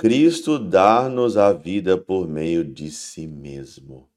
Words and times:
Cristo 0.00 0.58
dar-nos 0.58 1.36
a 1.36 1.52
vida 1.52 1.98
por 1.98 2.26
meio 2.26 2.64
de 2.64 2.90
si 2.90 3.26
mesmo. 3.26 4.08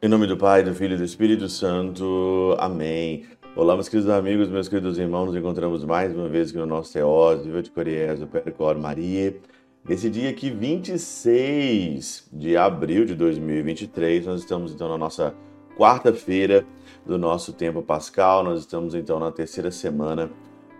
Em 0.00 0.08
nome 0.08 0.26
do 0.26 0.38
Pai, 0.38 0.62
do 0.62 0.74
Filho 0.74 0.94
e 0.94 0.96
do 0.96 1.04
Espírito 1.04 1.46
Santo. 1.46 2.56
Amém. 2.58 3.26
Olá, 3.54 3.74
meus 3.74 3.90
queridos 3.90 4.10
amigos, 4.10 4.48
meus 4.48 4.66
queridos 4.66 4.96
irmãos, 4.96 5.26
nos 5.26 5.36
encontramos 5.36 5.84
mais 5.84 6.16
uma 6.16 6.26
vez 6.26 6.48
aqui 6.48 6.58
no 6.58 6.64
nosso 6.64 6.94
Teós, 6.94 7.44
Viva 7.44 7.62
de 7.62 7.70
Coriés, 7.70 8.18
do 8.18 8.26
Percor 8.26 8.78
Maria. 8.78 9.38
Nesse 9.86 10.08
dia 10.08 10.30
aqui, 10.30 10.48
26 10.48 12.30
de 12.32 12.56
abril 12.56 13.04
de 13.04 13.14
2023, 13.14 14.24
nós 14.24 14.40
estamos 14.40 14.72
então 14.72 14.88
na 14.88 14.96
nossa 14.96 15.34
quarta-feira 15.80 16.66
do 17.06 17.16
nosso 17.16 17.54
tempo 17.54 17.80
pascal, 17.80 18.44
nós 18.44 18.60
estamos 18.60 18.94
então 18.94 19.18
na 19.18 19.32
terceira 19.32 19.70
semana 19.70 20.30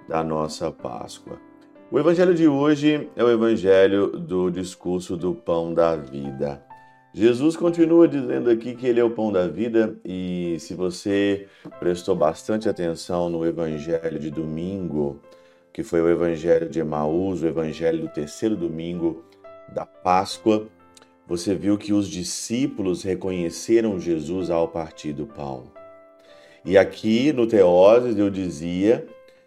da 0.07 0.23
nossa 0.23 0.71
Páscoa. 0.71 1.39
O 1.91 1.99
evangelho 1.99 2.35
de 2.35 2.47
hoje 2.47 3.09
é 3.17 3.25
o 3.25 3.31
evangelho 3.31 4.09
do 4.09 4.51
discurso 4.51 5.17
do 5.17 5.35
pão 5.35 5.73
da 5.73 5.97
vida. 5.97 6.63
Jesus 7.15 7.57
continua 7.57 8.07
dizendo 8.07 8.51
aqui 8.51 8.75
que 8.75 8.87
ele 8.87 9.01
é 9.01 9.05
o 9.05 9.09
pão 9.09 9.33
da 9.33 9.49
vida, 9.49 9.97
e 10.05 10.59
se 10.61 10.75
você 10.75 11.49
prestou 11.79 12.15
bastante 12.15 12.69
atenção 12.69 13.31
no 13.31 13.47
evangelho 13.47 14.19
de 14.19 14.31
domingo, 14.31 15.19
que 15.73 15.83
foi 15.83 16.03
o 16.03 16.11
evangelho 16.11 16.69
de 16.69 16.79
Emaús, 16.79 17.43
o 17.43 17.47
evangelho 17.47 18.03
do 18.03 18.09
terceiro 18.09 18.55
domingo 18.55 19.25
da 19.75 19.87
Páscoa, 19.87 20.69
você 21.31 21.55
viu 21.55 21.79
que 21.79 21.93
os 21.93 22.09
discípulos 22.09 23.05
reconheceram 23.05 24.01
Jesus 24.01 24.51
ao 24.51 24.67
partir 24.67 25.13
do 25.13 25.27
pão. 25.27 25.71
E 26.65 26.77
aqui 26.77 27.33
no 27.33 27.47
Teoses 27.47 28.19
eu 28.19 28.29
dizia 28.29 29.07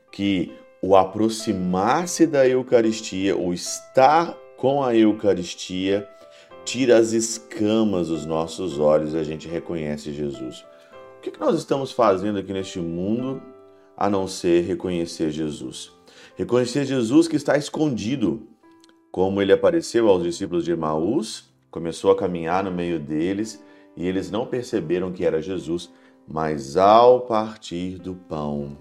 que 0.09 0.53
o 0.81 0.95
aproximar-se 0.95 2.25
da 2.25 2.47
Eucaristia, 2.47 3.37
o 3.37 3.53
estar 3.53 4.33
com 4.55 4.81
a 4.81 4.95
Eucaristia, 4.95 6.07
tira 6.63 6.97
as 6.97 7.11
escamas 7.11 8.07
dos 8.07 8.25
nossos 8.25 8.79
olhos 8.79 9.13
e 9.13 9.17
a 9.17 9.23
gente 9.23 9.49
reconhece 9.49 10.13
Jesus. 10.13 10.65
O 11.17 11.21
que 11.21 11.37
nós 11.37 11.57
estamos 11.57 11.91
fazendo 11.91 12.39
aqui 12.39 12.53
neste 12.53 12.79
mundo 12.79 13.43
a 13.97 14.09
não 14.09 14.25
ser 14.25 14.61
reconhecer 14.61 15.31
Jesus? 15.31 15.91
Reconhecer 16.37 16.85
Jesus 16.85 17.27
que 17.27 17.35
está 17.35 17.57
escondido, 17.57 18.47
como 19.11 19.41
ele 19.41 19.51
apareceu 19.51 20.07
aos 20.07 20.23
discípulos 20.23 20.63
de 20.63 20.71
Emaús, 20.71 21.51
começou 21.73 22.11
a 22.11 22.15
caminhar 22.15 22.63
no 22.63 22.71
meio 22.71 22.99
deles 22.99 23.63
e 23.97 24.07
eles 24.07 24.29
não 24.29 24.45
perceberam 24.45 25.11
que 25.11 25.25
era 25.25 25.41
Jesus, 25.41 25.91
mas 26.27 26.77
ao 26.77 27.21
partir 27.21 27.97
do 27.97 28.13
pão, 28.13 28.77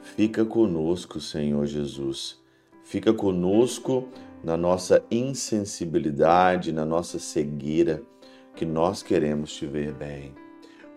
fica 0.00 0.44
conosco, 0.44 1.18
Senhor 1.18 1.66
Jesus. 1.66 2.40
Fica 2.84 3.12
conosco 3.12 4.08
na 4.44 4.56
nossa 4.56 5.04
insensibilidade, 5.10 6.72
na 6.72 6.86
nossa 6.86 7.18
cegueira, 7.18 8.00
que 8.54 8.64
nós 8.64 9.02
queremos 9.02 9.52
te 9.52 9.66
ver 9.66 9.92
bem. 9.92 10.32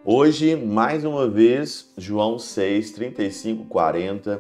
Hoje, 0.06 0.56
mais 0.56 1.03
uma 1.03 1.28
vez, 1.28 1.92
João 1.97 2.38
6, 2.38 2.92
35, 2.92 3.66
40, 3.66 4.40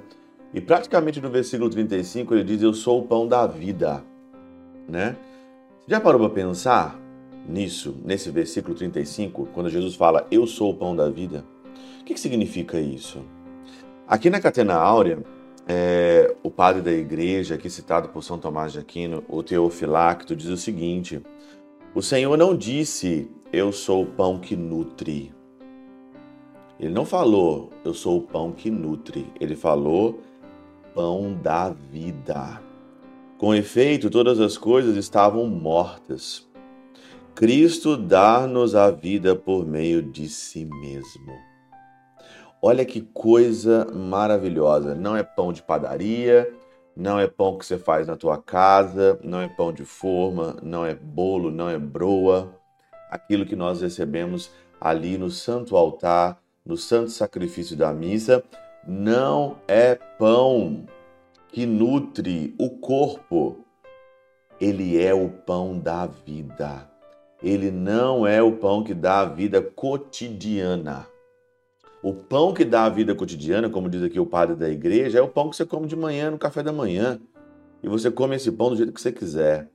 e 0.53 0.61
praticamente 0.61 1.19
no 1.19 1.31
versículo 1.31 1.71
35 1.71 2.35
ele 2.35 2.43
diz: 2.43 2.61
Eu 2.61 2.73
sou 2.73 2.99
o 2.99 3.07
pão 3.07 3.27
da 3.27 3.47
vida. 3.47 4.03
Né? 4.87 5.15
Já 5.85 5.99
parou 5.99 6.17
para 6.17 6.29
pensar 6.29 6.97
nisso, 7.45 7.93
nesse 8.05 8.31
versículo 8.31 8.73
35, 8.73 9.47
quando 9.47 9.69
Jesus 9.69 9.95
fala: 9.95 10.25
Eu 10.31 10.47
sou 10.47 10.71
o 10.71 10.73
pão 10.73 10.95
da 10.95 11.09
vida? 11.09 11.43
O 11.99 12.05
que, 12.05 12.13
que 12.13 12.19
significa 12.19 12.79
isso? 12.79 13.21
Aqui 14.07 14.29
na 14.29 14.39
Catena 14.39 14.75
Áurea, 14.75 15.21
é, 15.67 16.33
o 16.41 16.49
padre 16.49 16.81
da 16.81 16.91
igreja, 16.91 17.55
aqui 17.55 17.69
citado 17.69 18.07
por 18.07 18.23
São 18.23 18.39
Tomás 18.39 18.71
de 18.71 18.79
Aquino, 18.79 19.25
o 19.27 19.43
Teofilacto, 19.43 20.37
diz 20.37 20.47
o 20.47 20.55
seguinte: 20.55 21.21
O 21.93 22.01
Senhor 22.01 22.37
não 22.37 22.55
disse, 22.55 23.29
Eu 23.51 23.73
sou 23.73 24.03
o 24.03 24.07
pão 24.07 24.39
que 24.39 24.55
nutre. 24.55 25.33
Ele 26.79 26.93
não 26.93 27.05
falou, 27.05 27.71
Eu 27.83 27.93
sou 27.93 28.19
o 28.19 28.21
pão 28.21 28.53
que 28.53 28.71
nutre. 28.71 29.27
Ele 29.37 29.55
falou, 29.55 30.21
Pão 30.95 31.33
da 31.33 31.69
vida. 31.69 32.61
Com 33.43 33.53
efeito, 33.53 34.09
todas 34.09 34.39
as 34.39 34.57
coisas 34.57 34.95
estavam 34.95 35.45
mortas. 35.47 36.47
Cristo 37.35 37.97
dá-nos 37.97 38.73
a 38.73 38.89
vida 38.89 39.35
por 39.35 39.65
meio 39.65 40.01
de 40.01 40.29
si 40.29 40.63
mesmo. 40.63 41.33
Olha 42.61 42.85
que 42.85 43.01
coisa 43.01 43.85
maravilhosa. 43.93 44.95
Não 44.95 45.17
é 45.17 45.23
pão 45.23 45.51
de 45.51 45.61
padaria, 45.61 46.49
não 46.95 47.19
é 47.19 47.27
pão 47.27 47.57
que 47.57 47.65
você 47.65 47.77
faz 47.77 48.07
na 48.07 48.15
tua 48.15 48.41
casa, 48.41 49.19
não 49.21 49.41
é 49.41 49.49
pão 49.49 49.73
de 49.73 49.83
forma, 49.83 50.55
não 50.63 50.85
é 50.85 50.95
bolo, 50.95 51.51
não 51.51 51.69
é 51.69 51.77
broa. 51.77 52.57
Aquilo 53.11 53.45
que 53.45 53.57
nós 53.57 53.81
recebemos 53.81 54.51
ali 54.79 55.17
no 55.17 55.29
santo 55.29 55.75
altar, 55.75 56.41
no 56.65 56.77
santo 56.77 57.11
sacrifício 57.11 57.75
da 57.75 57.91
missa, 57.91 58.41
não 58.87 59.57
é 59.67 59.95
pão 59.95 60.85
que 61.53 61.67
nutre 61.67 62.55
o 62.57 62.67
corpo. 62.67 63.63
Ele 64.59 64.99
é 64.99 65.13
o 65.13 65.29
pão 65.29 65.77
da 65.77 66.07
vida. 66.07 66.89
Ele 67.43 67.69
não 67.69 68.25
é 68.25 68.41
o 68.41 68.53
pão 68.53 68.83
que 68.83 68.93
dá 68.95 69.19
a 69.19 69.25
vida 69.25 69.61
cotidiana. 69.61 71.05
O 72.01 72.11
pão 72.11 72.55
que 72.55 72.65
dá 72.65 72.85
a 72.85 72.89
vida 72.89 73.13
cotidiana, 73.13 73.69
como 73.69 73.87
diz 73.87 74.01
aqui 74.01 74.19
o 74.19 74.25
padre 74.25 74.55
da 74.55 74.67
igreja, 74.67 75.19
é 75.19 75.21
o 75.21 75.27
pão 75.27 75.47
que 75.47 75.55
você 75.55 75.63
come 75.63 75.85
de 75.85 75.95
manhã, 75.95 76.31
no 76.31 76.39
café 76.39 76.63
da 76.63 76.73
manhã. 76.73 77.21
E 77.83 77.87
você 77.87 78.09
come 78.09 78.35
esse 78.35 78.51
pão 78.51 78.69
do 78.69 78.75
jeito 78.75 78.91
que 78.91 78.99
você 78.99 79.11
quiser. 79.11 79.69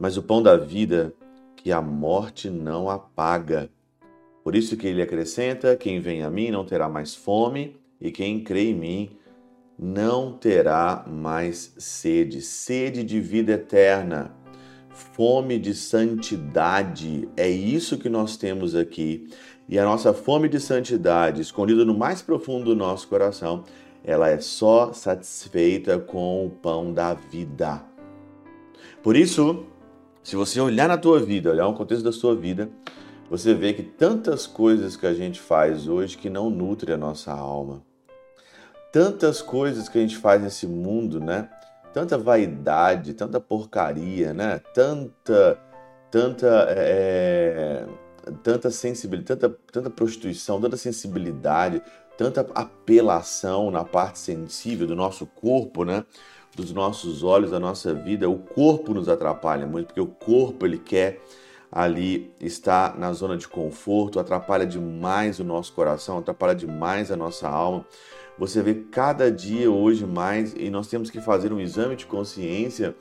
Mas 0.00 0.16
o 0.16 0.22
pão 0.24 0.42
da 0.42 0.56
vida, 0.56 1.14
que 1.54 1.70
a 1.70 1.80
morte 1.80 2.50
não 2.50 2.90
apaga. 2.90 3.70
Por 4.42 4.56
isso 4.56 4.76
que 4.76 4.88
ele 4.88 5.00
acrescenta: 5.00 5.76
quem 5.76 6.00
vem 6.00 6.24
a 6.24 6.30
mim 6.30 6.50
não 6.50 6.64
terá 6.64 6.88
mais 6.88 7.14
fome, 7.14 7.76
e 8.00 8.10
quem 8.10 8.42
crê 8.42 8.70
em 8.70 8.74
mim 8.74 9.21
não 9.78 10.32
terá 10.32 11.04
mais 11.08 11.74
sede. 11.78 12.40
Sede 12.40 13.02
de 13.02 13.20
vida 13.20 13.52
eterna, 13.52 14.34
fome 14.90 15.58
de 15.58 15.74
santidade. 15.74 17.28
É 17.36 17.48
isso 17.48 17.98
que 17.98 18.08
nós 18.08 18.36
temos 18.36 18.74
aqui 18.74 19.28
e 19.68 19.78
a 19.78 19.84
nossa 19.84 20.12
fome 20.12 20.50
de 20.50 20.60
santidade, 20.60 21.40
escondida 21.40 21.84
no 21.84 21.96
mais 21.96 22.20
profundo 22.20 22.66
do 22.66 22.76
nosso 22.76 23.08
coração, 23.08 23.64
ela 24.04 24.28
é 24.28 24.38
só 24.38 24.92
satisfeita 24.92 25.98
com 25.98 26.44
o 26.44 26.50
pão 26.50 26.92
da 26.92 27.14
vida. 27.14 27.82
Por 29.02 29.16
isso, 29.16 29.64
se 30.22 30.36
você 30.36 30.60
olhar 30.60 30.88
na 30.88 30.98
tua 30.98 31.20
vida, 31.20 31.50
olhar 31.50 31.68
o 31.68 31.74
contexto 31.74 32.04
da 32.04 32.12
sua 32.12 32.34
vida, 32.34 32.68
você 33.30 33.54
vê 33.54 33.72
que 33.72 33.82
tantas 33.82 34.46
coisas 34.46 34.94
que 34.94 35.06
a 35.06 35.14
gente 35.14 35.40
faz 35.40 35.88
hoje 35.88 36.18
que 36.18 36.28
não 36.28 36.50
nutre 36.50 36.92
a 36.92 36.96
nossa 36.96 37.32
alma. 37.32 37.82
Tantas 38.92 39.40
coisas 39.40 39.88
que 39.88 39.98
a 39.98 40.00
gente 40.02 40.18
faz 40.18 40.42
nesse 40.42 40.66
mundo, 40.66 41.18
né? 41.18 41.48
Tanta 41.94 42.18
vaidade, 42.18 43.14
tanta 43.14 43.40
porcaria, 43.40 44.34
né? 44.34 44.60
Tanta, 44.74 45.58
tanta 46.10 46.66
é, 46.68 47.86
tanta 48.42 48.70
sensibilidade, 48.70 49.40
tanta, 49.40 49.56
tanta 49.72 49.90
prostituição, 49.90 50.60
tanta 50.60 50.76
sensibilidade, 50.76 51.82
tanta 52.16 52.46
apelação 52.54 53.70
na 53.70 53.84
parte 53.84 54.18
sensível 54.18 54.86
do 54.86 54.94
nosso 54.94 55.26
corpo, 55.26 55.84
né? 55.84 56.04
Dos 56.54 56.72
nossos 56.72 57.22
olhos, 57.22 57.50
da 57.50 57.58
nossa 57.58 57.94
vida. 57.94 58.28
O 58.28 58.38
corpo 58.38 58.92
nos 58.92 59.08
atrapalha 59.08 59.66
muito, 59.66 59.86
porque 59.86 60.00
o 60.00 60.06
corpo 60.06 60.66
ele 60.66 60.78
quer 60.78 61.20
ali 61.70 62.30
estar 62.38 62.98
na 62.98 63.12
zona 63.14 63.38
de 63.38 63.48
conforto, 63.48 64.20
atrapalha 64.20 64.66
demais 64.66 65.40
o 65.40 65.44
nosso 65.44 65.72
coração, 65.72 66.18
atrapalha 66.18 66.54
demais 66.54 67.10
a 67.10 67.16
nossa 67.16 67.48
alma. 67.48 67.86
Você 68.38 68.62
vê 68.62 68.74
cada 68.74 69.30
dia 69.30 69.70
hoje 69.70 70.06
mais 70.06 70.54
e 70.56 70.70
nós 70.70 70.88
temos 70.88 71.10
que 71.10 71.20
fazer 71.20 71.52
um 71.52 71.60
exame 71.60 71.96
de 71.96 72.06
consciência 72.06 72.94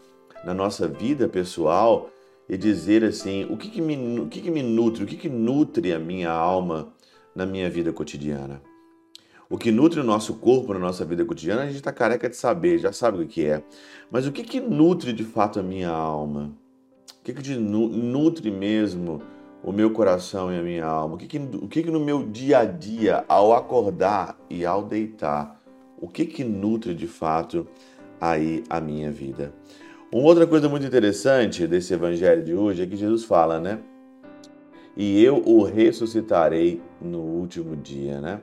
na 0.43 0.53
nossa 0.53 0.87
vida 0.87 1.27
pessoal 1.27 2.09
e 2.49 2.57
dizer 2.57 3.03
assim: 3.03 3.45
o 3.49 3.55
que, 3.55 3.69
que, 3.69 3.81
me, 3.81 4.19
o 4.19 4.27
que, 4.27 4.41
que 4.41 4.51
me 4.51 4.61
nutre, 4.61 5.03
o 5.03 5.07
que, 5.07 5.15
que 5.15 5.29
nutre 5.29 5.93
a 5.93 5.99
minha 5.99 6.29
alma 6.29 6.93
na 7.33 7.45
minha 7.45 7.69
vida 7.69 7.93
cotidiana? 7.93 8.61
O 9.49 9.57
que 9.57 9.71
nutre 9.71 9.99
o 9.99 10.03
nosso 10.03 10.35
corpo 10.35 10.73
na 10.73 10.79
nossa 10.79 11.03
vida 11.03 11.25
cotidiana, 11.25 11.63
a 11.63 11.65
gente 11.65 11.75
está 11.75 11.91
careca 11.91 12.29
de 12.29 12.37
saber, 12.37 12.77
já 12.77 12.93
sabe 12.93 13.21
o 13.21 13.27
que 13.27 13.45
é. 13.45 13.61
Mas 14.09 14.25
o 14.25 14.31
que, 14.31 14.43
que 14.43 14.61
nutre 14.61 15.11
de 15.11 15.25
fato 15.25 15.59
a 15.59 15.63
minha 15.63 15.89
alma? 15.89 16.53
O 17.19 17.23
que, 17.23 17.33
que 17.33 17.55
nutre 17.55 18.49
mesmo 18.49 19.21
o 19.63 19.71
meu 19.71 19.91
coração 19.91 20.51
e 20.51 20.57
a 20.57 20.61
minha 20.61 20.85
alma? 20.85 21.15
O 21.15 21.17
que, 21.17 21.27
que, 21.27 21.37
o 21.37 21.67
que, 21.67 21.83
que 21.83 21.91
no 21.91 21.99
meu 21.99 22.23
dia 22.23 22.59
a 22.59 22.65
dia, 22.65 23.23
ao 23.27 23.53
acordar 23.53 24.37
e 24.49 24.65
ao 24.65 24.83
deitar, 24.83 25.59
o 25.99 26.07
que, 26.07 26.25
que 26.25 26.43
nutre 26.43 26.95
de 26.95 27.07
fato 27.07 27.67
aí 28.19 28.63
a 28.69 28.81
minha 28.81 29.11
vida? 29.11 29.53
Uma 30.11 30.27
outra 30.27 30.45
coisa 30.45 30.67
muito 30.67 30.85
interessante 30.85 31.65
desse 31.67 31.93
evangelho 31.93 32.43
de 32.43 32.53
hoje 32.53 32.83
é 32.83 32.85
que 32.85 32.95
Jesus 32.95 33.23
fala, 33.23 33.59
né? 33.59 33.79
e 34.95 35.23
eu 35.23 35.41
o 35.45 35.63
ressuscitarei 35.63 36.81
no 37.01 37.19
último 37.19 37.75
dia, 37.75 38.19
né? 38.19 38.41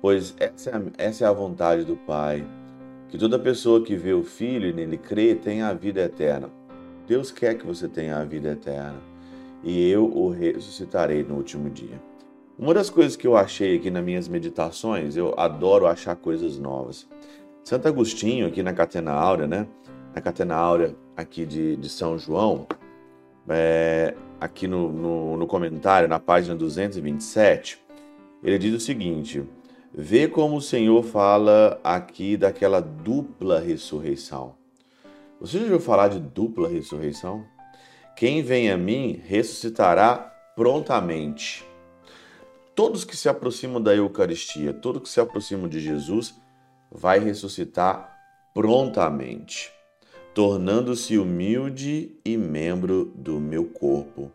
Pois 0.00 0.34
essa 0.38 0.70
é 0.70 0.76
a, 0.76 0.82
essa 0.98 1.24
é 1.24 1.28
a 1.28 1.32
vontade 1.32 1.84
do 1.84 1.96
Pai, 1.96 2.46
que 3.08 3.18
toda 3.18 3.38
pessoa 3.38 3.82
que 3.82 3.96
vê 3.96 4.12
o 4.12 4.22
Filho 4.22 4.68
e 4.68 4.72
nele 4.72 4.98
crê 4.98 5.34
tenha 5.34 5.68
a 5.68 5.74
vida 5.74 6.00
eterna. 6.02 6.50
Deus 7.06 7.30
quer 7.30 7.54
que 7.54 7.66
você 7.66 7.88
tenha 7.88 8.18
a 8.18 8.24
vida 8.24 8.50
eterna, 8.50 8.98
e 9.62 9.90
eu 9.90 10.04
o 10.04 10.30
ressuscitarei 10.30 11.22
no 11.22 11.36
último 11.36 11.70
dia. 11.70 12.00
Uma 12.58 12.72
das 12.72 12.88
coisas 12.88 13.16
que 13.16 13.26
eu 13.26 13.36
achei 13.36 13.76
aqui 13.76 13.90
nas 13.90 14.02
minhas 14.02 14.28
meditações, 14.28 15.16
eu 15.16 15.34
adoro 15.36 15.86
achar 15.86 16.16
coisas 16.16 16.58
novas. 16.58 17.06
Santo 17.62 17.86
Agostinho, 17.86 18.46
aqui 18.46 18.62
na 18.62 18.72
Catena 18.72 19.12
Áurea, 19.12 19.46
né? 19.46 19.66
Na 20.14 20.22
Catena 20.22 20.54
Áurea 20.54 20.96
aqui 21.16 21.44
de, 21.44 21.76
de 21.76 21.88
São 21.88 22.18
João, 22.18 22.66
é, 23.48 24.14
aqui 24.40 24.66
no, 24.66 24.90
no, 24.90 25.36
no 25.36 25.46
comentário, 25.46 26.08
na 26.08 26.18
página 26.18 26.54
227, 26.54 27.78
ele 28.42 28.58
diz 28.58 28.74
o 28.74 28.80
seguinte: 28.80 29.44
Vê 29.92 30.28
como 30.28 30.56
o 30.56 30.62
Senhor 30.62 31.02
fala 31.02 31.80
aqui 31.82 32.36
daquela 32.36 32.80
dupla 32.80 33.58
ressurreição. 33.58 34.54
Você 35.40 35.58
já 35.58 35.64
ouviu 35.64 35.80
falar 35.80 36.08
de 36.08 36.20
dupla 36.20 36.68
ressurreição? 36.68 37.44
Quem 38.16 38.42
vem 38.42 38.70
a 38.70 38.76
mim 38.76 39.20
ressuscitará 39.24 40.16
prontamente. 40.56 41.64
Todos 42.74 43.04
que 43.04 43.16
se 43.16 43.28
aproximam 43.28 43.80
da 43.80 43.94
Eucaristia, 43.94 44.72
todos 44.72 45.02
que 45.02 45.08
se 45.08 45.20
aproximam 45.20 45.68
de 45.68 45.80
Jesus, 45.80 46.34
vai 46.90 47.18
ressuscitar 47.18 48.14
prontamente 48.52 49.76
tornando-se 50.36 51.16
humilde 51.16 52.14
e 52.22 52.36
membro 52.36 53.10
do 53.14 53.40
meu 53.40 53.64
corpo. 53.64 54.30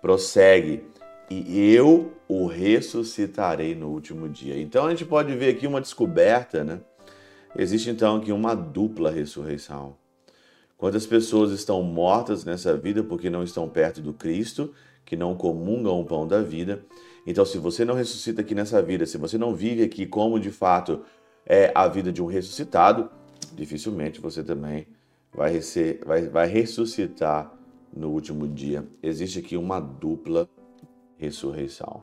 Prossegue, 0.00 0.84
e 1.28 1.74
eu 1.74 2.12
o 2.28 2.46
ressuscitarei 2.46 3.74
no 3.74 3.88
último 3.88 4.28
dia. 4.28 4.56
Então 4.60 4.86
a 4.86 4.90
gente 4.90 5.04
pode 5.04 5.34
ver 5.34 5.56
aqui 5.56 5.66
uma 5.66 5.80
descoberta, 5.80 6.62
né? 6.62 6.80
Existe 7.58 7.90
então 7.90 8.18
aqui 8.18 8.30
uma 8.30 8.54
dupla 8.54 9.10
ressurreição. 9.10 9.96
Quantas 10.80 11.06
pessoas 11.06 11.52
estão 11.52 11.82
mortas 11.82 12.42
nessa 12.42 12.74
vida 12.74 13.04
porque 13.04 13.28
não 13.28 13.44
estão 13.44 13.68
perto 13.68 14.00
do 14.00 14.14
Cristo, 14.14 14.72
que 15.04 15.14
não 15.14 15.34
comungam 15.34 16.00
o 16.00 16.06
pão 16.06 16.26
da 16.26 16.40
vida. 16.40 16.82
Então, 17.26 17.44
se 17.44 17.58
você 17.58 17.84
não 17.84 17.94
ressuscita 17.94 18.40
aqui 18.40 18.54
nessa 18.54 18.80
vida, 18.80 19.04
se 19.04 19.18
você 19.18 19.36
não 19.36 19.54
vive 19.54 19.82
aqui 19.82 20.06
como 20.06 20.40
de 20.40 20.50
fato 20.50 21.02
é 21.44 21.70
a 21.74 21.86
vida 21.86 22.10
de 22.10 22.22
um 22.22 22.26
ressuscitado, 22.26 23.10
dificilmente 23.52 24.22
você 24.22 24.42
também 24.42 24.86
vai, 25.34 25.52
rece 25.52 26.00
vai, 26.06 26.22
vai 26.28 26.48
ressuscitar 26.48 27.52
no 27.94 28.08
último 28.08 28.48
dia. 28.48 28.82
Existe 29.02 29.38
aqui 29.40 29.58
uma 29.58 29.80
dupla 29.80 30.48
ressurreição. 31.18 32.00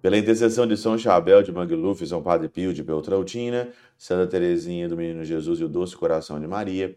Pela 0.00 0.16
intercessão 0.16 0.68
de 0.68 0.76
São 0.76 0.96
Chabel 0.96 1.42
de 1.42 1.50
Mangluf, 1.50 2.06
São 2.06 2.22
Padre 2.22 2.48
Pio 2.48 2.72
de 2.72 2.84
Beltrautina, 2.84 3.70
Santa 3.98 4.28
Teresinha 4.28 4.88
do 4.88 4.96
Menino 4.96 5.24
Jesus 5.24 5.58
e 5.58 5.64
o 5.64 5.68
Doce 5.68 5.96
Coração 5.96 6.38
de 6.38 6.46
Maria, 6.46 6.96